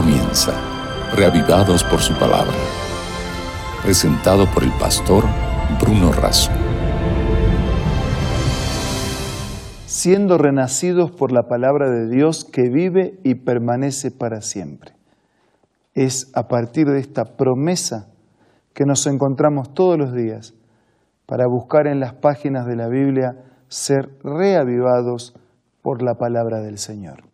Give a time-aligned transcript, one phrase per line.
[0.00, 0.52] comienza,
[1.16, 2.54] reavivados por su palabra.
[3.82, 5.24] Presentado por el pastor
[5.80, 6.52] Bruno Razo.
[9.86, 14.92] Siendo renacidos por la palabra de Dios que vive y permanece para siempre.
[15.94, 18.06] Es a partir de esta promesa
[18.74, 20.54] que nos encontramos todos los días
[21.26, 23.34] para buscar en las páginas de la Biblia
[23.66, 25.34] ser reavivados
[25.82, 27.27] por la palabra del Señor.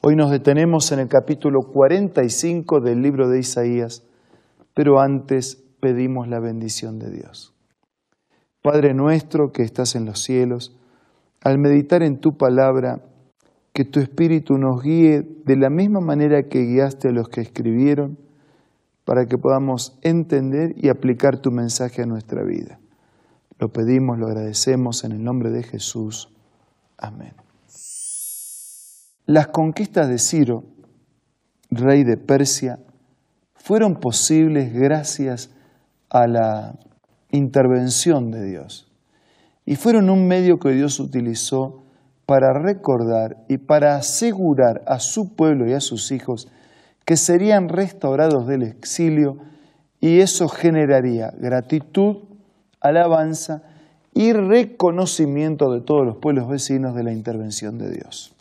[0.00, 4.06] Hoy nos detenemos en el capítulo 45 del libro de Isaías,
[4.72, 7.52] pero antes pedimos la bendición de Dios.
[8.62, 10.78] Padre nuestro que estás en los cielos,
[11.42, 13.00] al meditar en tu palabra,
[13.72, 18.18] que tu Espíritu nos guíe de la misma manera que guiaste a los que escribieron,
[19.04, 22.78] para que podamos entender y aplicar tu mensaje a nuestra vida.
[23.58, 26.32] Lo pedimos, lo agradecemos en el nombre de Jesús.
[26.96, 27.47] Amén.
[29.28, 30.64] Las conquistas de Ciro,
[31.70, 32.78] rey de Persia,
[33.52, 35.50] fueron posibles gracias
[36.08, 36.78] a la
[37.30, 38.90] intervención de Dios
[39.66, 41.84] y fueron un medio que Dios utilizó
[42.24, 46.48] para recordar y para asegurar a su pueblo y a sus hijos
[47.04, 49.36] que serían restaurados del exilio
[50.00, 52.16] y eso generaría gratitud,
[52.80, 53.62] alabanza
[54.14, 58.34] y reconocimiento de todos los pueblos vecinos de la intervención de Dios.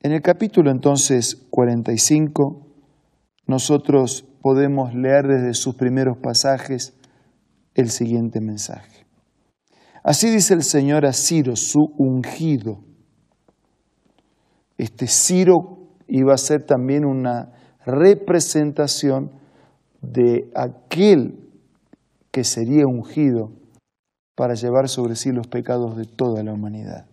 [0.00, 2.66] En el capítulo entonces 45,
[3.46, 6.96] nosotros podemos leer desde sus primeros pasajes
[7.74, 9.06] el siguiente mensaje.
[10.04, 12.78] Así dice el Señor a Ciro, su ungido.
[14.76, 17.52] Este Ciro iba a ser también una
[17.84, 19.32] representación
[20.00, 21.50] de aquel
[22.30, 23.50] que sería ungido
[24.36, 27.06] para llevar sobre sí los pecados de toda la humanidad.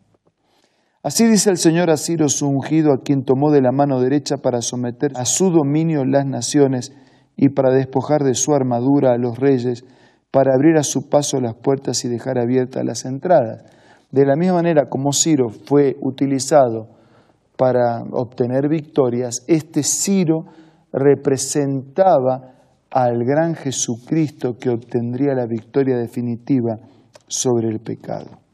[1.05, 4.37] Así dice el Señor a Ciro, su ungido, a quien tomó de la mano derecha
[4.37, 6.93] para someter a su dominio las naciones
[7.37, 9.85] y para despojar de su armadura a los reyes,
[10.31, 13.65] para abrir a su paso las puertas y dejar abiertas las entradas.
[14.09, 16.87] De la misma manera como Ciro fue utilizado
[17.55, 20.45] para obtener victorias, este Ciro
[20.91, 22.55] representaba
[22.89, 26.79] al gran Jesucristo que obtendría la victoria definitiva
[27.27, 28.44] sobre el pecado.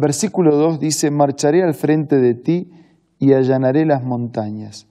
[0.00, 2.70] Versículo 2 dice, marcharé al frente de ti
[3.18, 4.86] y allanaré las montañas.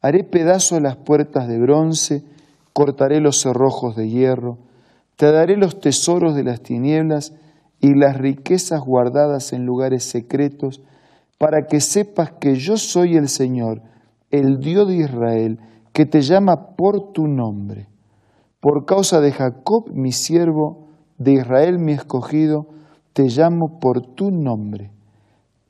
[0.00, 2.22] Haré pedazo las puertas de bronce,
[2.72, 4.58] cortaré los cerrojos de hierro,
[5.16, 7.34] te daré los tesoros de las tinieblas
[7.80, 10.80] y las riquezas guardadas en lugares secretos,
[11.38, 13.82] para que sepas que yo soy el Señor,
[14.30, 15.58] el Dios de Israel,
[15.92, 17.88] que te llama por tu nombre.
[18.60, 20.86] Por causa de Jacob, mi siervo,
[21.18, 22.76] de Israel, mi escogido,
[23.16, 24.90] te llamo por tu nombre,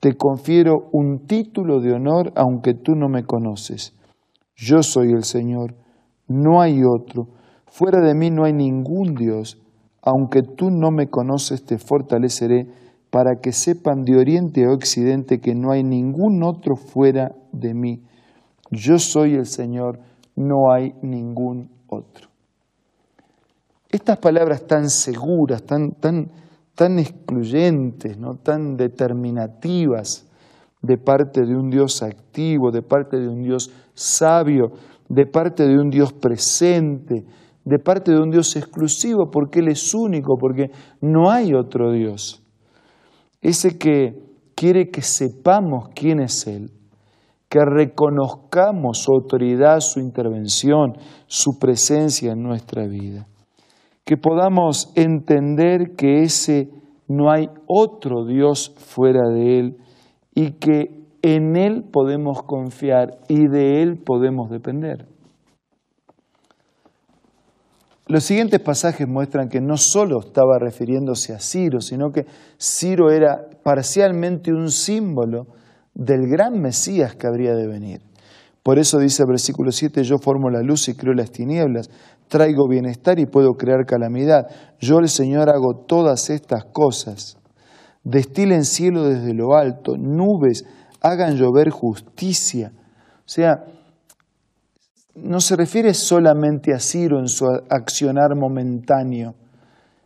[0.00, 3.94] te confiero un título de honor aunque tú no me conoces.
[4.56, 5.76] Yo soy el Señor,
[6.26, 7.28] no hay otro,
[7.68, 9.62] fuera de mí no hay ningún Dios,
[10.02, 12.66] aunque tú no me conoces te fortaleceré
[13.10, 18.02] para que sepan de oriente a occidente que no hay ningún otro fuera de mí.
[18.72, 20.00] Yo soy el Señor,
[20.34, 22.26] no hay ningún otro.
[23.88, 26.32] Estas palabras tan seguras, tan, tan,
[26.76, 28.36] tan excluyentes, ¿no?
[28.36, 30.28] tan determinativas
[30.82, 34.72] de parte de un Dios activo, de parte de un Dios sabio,
[35.08, 37.24] de parte de un Dios presente,
[37.64, 40.70] de parte de un Dios exclusivo, porque Él es único, porque
[41.00, 42.42] no hay otro Dios.
[43.40, 44.22] Ese que
[44.54, 46.70] quiere que sepamos quién es Él,
[47.48, 53.26] que reconozcamos su autoridad, su intervención, su presencia en nuestra vida
[54.06, 56.70] que podamos entender que ese
[57.08, 59.76] no hay otro Dios fuera de Él
[60.32, 65.08] y que en Él podemos confiar y de Él podemos depender.
[68.06, 73.48] Los siguientes pasajes muestran que no solo estaba refiriéndose a Ciro, sino que Ciro era
[73.64, 75.48] parcialmente un símbolo
[75.92, 78.02] del gran Mesías que habría de venir.
[78.62, 81.88] Por eso dice el versículo 7, yo formo la luz y creo las tinieblas,
[82.28, 84.46] traigo bienestar y puedo crear calamidad.
[84.80, 87.38] Yo el Señor hago todas estas cosas.
[88.04, 90.64] Destilen cielo desde lo alto, nubes,
[91.00, 92.72] hagan llover justicia.
[93.18, 93.64] O sea,
[95.16, 99.34] no se refiere solamente a Ciro en su accionar momentáneo,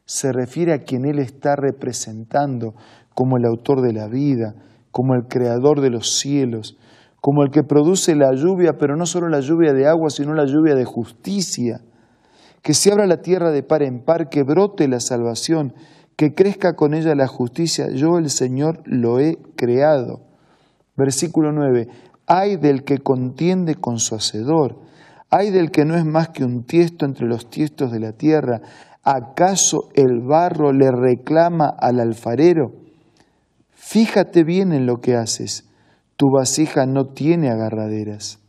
[0.05, 2.75] se refiere a quien él está representando
[3.15, 4.55] como el autor de la vida,
[4.91, 6.79] como el creador de los cielos,
[7.21, 10.47] como el que produce la lluvia, pero no solo la lluvia de agua, sino la
[10.47, 11.81] lluvia de justicia.
[12.63, 15.75] Que se abra la tierra de par en par, que brote la salvación,
[16.17, 17.89] que crezca con ella la justicia.
[17.91, 20.21] Yo el Señor lo he creado.
[20.97, 21.89] Versículo 9.
[22.27, 24.79] Ay del que contiende con su hacedor.
[25.31, 28.61] Ay del que no es más que un tiesto entre los tiestos de la tierra.
[29.03, 32.73] ¿Acaso el barro le reclama al alfarero?
[33.71, 35.65] Fíjate bien en lo que haces.
[36.17, 38.41] Tu vasija no tiene agarraderas.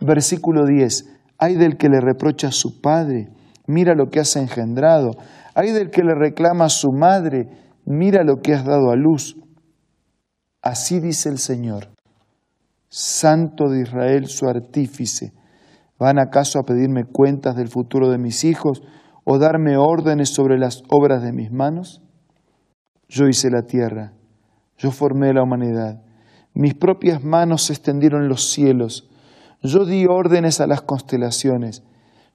[0.00, 1.13] Versículo 10.
[1.38, 3.28] Ay del que le reprocha a su padre.
[3.66, 5.12] Mira lo que has engendrado.
[5.54, 7.48] Ay del que le reclama a su madre.
[7.84, 9.36] Mira lo que has dado a luz.
[10.62, 11.88] Así dice el Señor,
[12.88, 15.34] Santo de Israel, su artífice.
[15.98, 18.82] ¿Van acaso a pedirme cuentas del futuro de mis hijos
[19.24, 22.02] o darme órdenes sobre las obras de mis manos?
[23.08, 24.14] Yo hice la tierra,
[24.78, 26.02] yo formé la humanidad,
[26.54, 29.10] mis propias manos extendieron los cielos,
[29.64, 31.82] yo di órdenes a las constelaciones,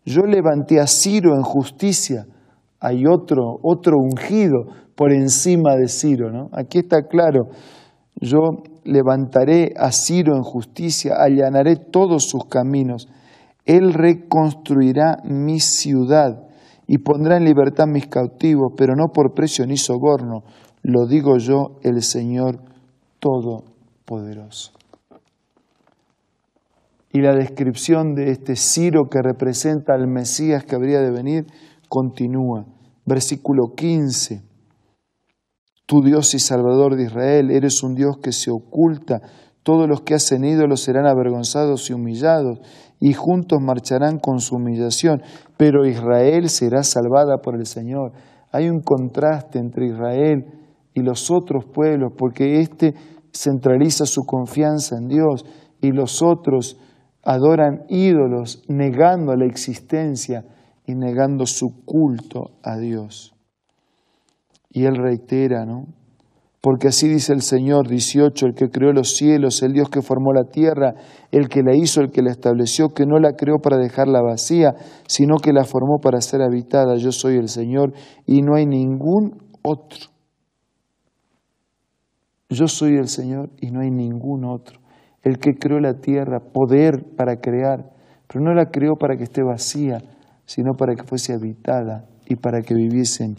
[0.04, 2.26] yo levanté a Ciro en justicia,
[2.80, 4.66] hay otro, otro ungido
[4.96, 6.50] por encima de Ciro, ¿no?
[6.52, 7.50] Aquí está claro,
[8.20, 8.40] yo
[8.84, 13.08] levantaré a Ciro en justicia, allanaré todos sus caminos,
[13.66, 16.48] él reconstruirá mi ciudad
[16.88, 20.44] y pondrá en libertad mis cautivos, pero no por precio ni soborno,
[20.82, 22.60] lo digo yo, el Señor
[23.20, 24.79] Todopoderoso.
[27.12, 31.46] Y la descripción de este Ciro que representa al Mesías que habría de venir
[31.88, 32.66] continúa.
[33.06, 34.44] Versículo 15.
[35.88, 39.22] Tu Dios y Salvador de Israel, eres un Dios que se oculta.
[39.64, 42.60] Todos los que hacen ídolos serán avergonzados y humillados,
[43.00, 45.24] y juntos marcharán con su humillación,
[45.58, 48.12] pero Israel será salvada por el Señor.
[48.52, 50.46] Hay un contraste entre Israel
[50.94, 52.94] y los otros pueblos, porque éste
[53.34, 55.44] centraliza su confianza en Dios
[55.82, 56.78] y los otros
[57.24, 60.46] adoran ídolos, negando la existencia
[60.86, 63.36] y negando su culto a Dios.
[64.72, 65.88] Y él reitera, ¿no?
[66.62, 70.34] Porque así dice el Señor 18, el que creó los cielos, el Dios que formó
[70.34, 70.94] la tierra,
[71.32, 74.76] el que la hizo, el que la estableció, que no la creó para dejarla vacía,
[75.08, 76.98] sino que la formó para ser habitada.
[76.98, 77.94] Yo soy el Señor
[78.26, 80.10] y no hay ningún otro.
[82.50, 84.79] Yo soy el Señor y no hay ningún otro.
[85.24, 87.92] El que creó la tierra, poder para crear,
[88.28, 89.98] pero no la creó para que esté vacía,
[90.46, 93.36] sino para que fuese habitada y para que viviesen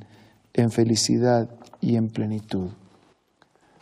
[0.52, 1.48] en felicidad
[1.80, 2.70] y en plenitud.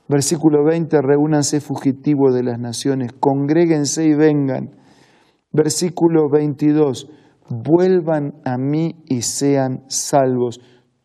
[0.08, 4.70] Versículo 20, reúnanse fugitivos de las naciones, congréguense y vengan.
[5.52, 7.10] Versículo 22,
[7.50, 10.60] vuelvan a mí y sean salvos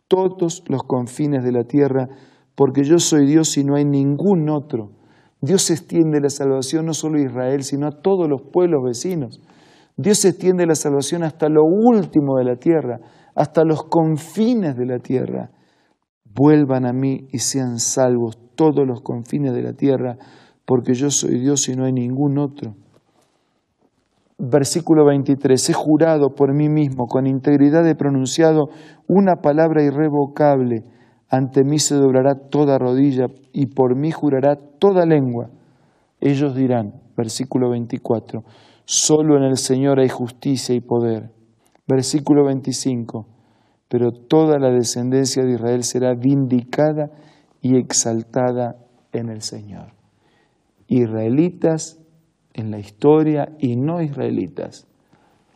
[0.08, 2.08] todos los confines de la tierra,
[2.56, 4.92] porque yo soy Dios y no hay ningún otro.
[5.44, 9.42] Dios extiende la salvación no solo a Israel, sino a todos los pueblos vecinos.
[9.98, 13.02] Dios extiende la salvación hasta lo último de la tierra,
[13.36, 15.52] hasta los confines de la tierra.
[16.24, 20.16] Vuelvan a mí y sean salvos todos los confines de la tierra,
[20.66, 22.76] porque yo soy Dios y no hay ningún otro.
[24.38, 28.70] Versículo 23, he jurado por mí mismo, con integridad he pronunciado
[29.10, 30.86] una palabra irrevocable,
[31.34, 35.50] ante mí se doblará toda rodilla y por mí jurará toda lengua.
[36.22, 38.44] Ellos dirán, versículo 24,
[38.86, 41.32] solo en el Señor hay justicia y poder.
[41.88, 43.26] Versículo 25,
[43.88, 47.10] pero toda la descendencia de Israel será vindicada
[47.62, 48.76] y exaltada
[49.12, 49.88] en el Señor.
[50.86, 52.00] Israelitas
[52.54, 54.86] en la historia y no israelitas,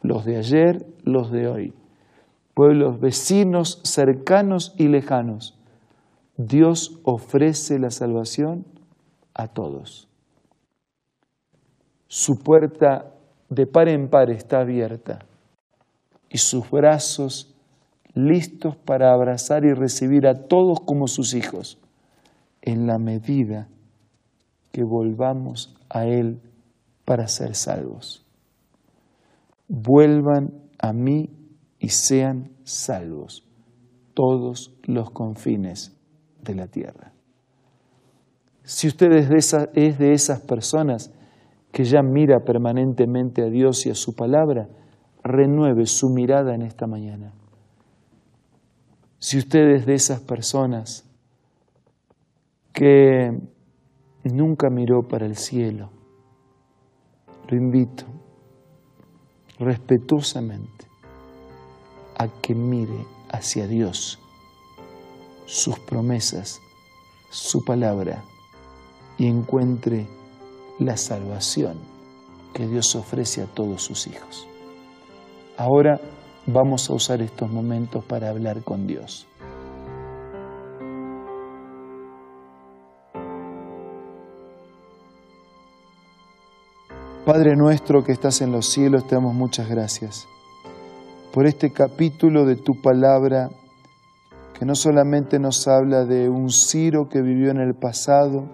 [0.02, 1.74] los de ayer, los de hoy,
[2.56, 5.57] pueblos vecinos, cercanos y lejanos,
[6.38, 8.64] Dios ofrece la salvación
[9.34, 10.08] a todos.
[12.08, 13.12] Su puerta
[13.50, 15.26] de par en par está abierta
[16.30, 17.56] y sus brazos
[18.14, 21.80] listos para abrazar y recibir a todos como sus hijos,
[22.62, 23.68] en la medida
[24.72, 26.40] que volvamos a Él
[27.04, 28.26] para ser salvos.
[29.68, 31.32] Vuelvan a mí
[31.80, 33.44] y sean salvos
[34.14, 35.97] todos los confines
[36.56, 37.12] la tierra.
[38.64, 41.12] Si usted es de, es de esas personas
[41.72, 44.68] que ya mira permanentemente a Dios y a su palabra,
[45.24, 47.34] renueve su mirada en esta mañana.
[49.20, 51.04] Si usted es de esas personas
[52.74, 53.32] que
[54.24, 55.90] nunca miró para el cielo,
[57.50, 58.06] lo invito
[59.60, 60.88] respetuosamente
[62.18, 64.20] a que mire hacia Dios,
[65.48, 66.62] sus promesas,
[67.32, 68.24] su palabra
[69.18, 70.06] y encuentre
[70.78, 71.80] la salvación
[72.54, 74.48] que Dios ofrece a todos sus hijos.
[75.58, 76.00] Ahora
[76.46, 79.26] vamos a usar estos momentos para hablar con Dios.
[87.26, 90.28] Padre nuestro que estás en los cielos, te damos muchas gracias
[91.34, 93.50] por este capítulo de tu palabra
[94.58, 98.50] que no solamente nos habla de un Ciro que vivió en el pasado,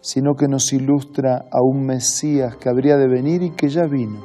[0.00, 4.20] sino que nos ilustra a un Mesías que habría de venir y que ya vino,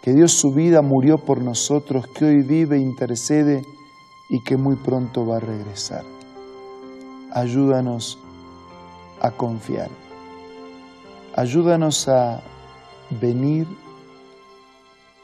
[0.00, 3.62] que dio su vida, murió por nosotros, que hoy vive, intercede
[4.30, 6.04] y que muy pronto va a regresar.
[7.32, 8.16] Ayúdanos
[9.20, 9.90] a confiar.
[11.34, 12.40] Ayúdanos a
[13.20, 13.66] venir,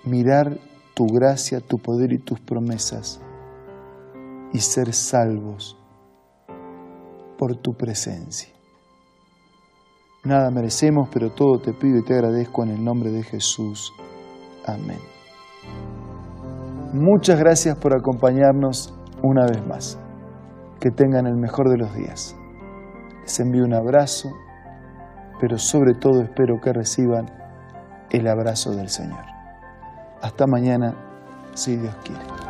[0.02, 0.58] mirar
[0.94, 3.20] tu gracia, tu poder y tus promesas
[4.52, 5.76] y ser salvos
[7.38, 8.52] por tu presencia.
[10.24, 13.92] Nada merecemos, pero todo te pido y te agradezco en el nombre de Jesús.
[14.66, 14.98] Amén.
[16.92, 19.98] Muchas gracias por acompañarnos una vez más.
[20.78, 22.36] Que tengan el mejor de los días.
[23.22, 24.30] Les envío un abrazo,
[25.40, 27.26] pero sobre todo espero que reciban
[28.10, 29.24] el abrazo del Señor.
[30.20, 30.94] Hasta mañana,
[31.54, 32.49] si Dios quiere.